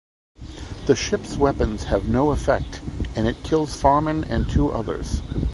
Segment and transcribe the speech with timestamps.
[0.87, 2.81] The ship's weapons have no effect,
[3.15, 5.21] and it kills Farman and two others.